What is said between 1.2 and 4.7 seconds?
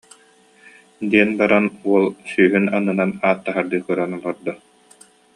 баран, уол сүүһүн аннынан ааттаһардыы көрөн олордо